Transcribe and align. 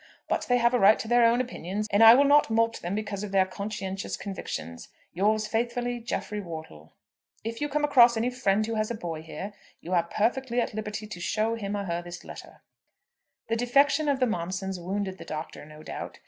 But 0.27 0.47
they 0.49 0.57
have 0.57 0.73
a 0.73 0.79
right 0.79 0.97
to 0.97 1.07
their 1.07 1.23
own 1.27 1.41
opinions, 1.41 1.85
and 1.91 2.03
I 2.03 2.15
will 2.15 2.23
not 2.25 2.49
mulct 2.49 2.81
them 2.81 2.95
because 2.95 3.23
of 3.23 3.31
their 3.31 3.45
conscientious 3.45 4.17
convictions. 4.17 4.87
Yours 5.13 5.45
faithfully, 5.45 5.99
"JEFFREY 5.99 6.39
WORTLE." 6.39 6.91
"If 7.43 7.61
you 7.61 7.69
come 7.69 7.83
across 7.85 8.17
any 8.17 8.31
friend 8.31 8.65
who 8.65 8.73
has 8.73 8.89
a 8.89 8.95
boy 8.95 9.21
here, 9.21 9.53
you 9.79 9.93
are 9.93 10.01
perfectly 10.01 10.59
at 10.59 10.73
liberty 10.73 11.05
to 11.05 11.19
show 11.19 11.53
him 11.53 11.77
or 11.77 11.83
her 11.83 12.01
this 12.01 12.23
letter." 12.25 12.63
The 13.47 13.55
defection 13.55 14.09
of 14.09 14.19
the 14.19 14.25
Momsons 14.25 14.79
wounded 14.79 15.19
the 15.19 15.23
Doctor, 15.25 15.67
no 15.67 15.83
doubt. 15.83 16.17